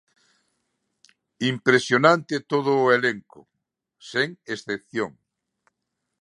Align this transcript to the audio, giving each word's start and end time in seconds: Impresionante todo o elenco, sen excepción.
Impresionante 1.53 2.35
todo 2.51 2.71
o 2.81 2.91
elenco, 2.97 3.41
sen 4.09 4.27
excepción. 4.53 5.11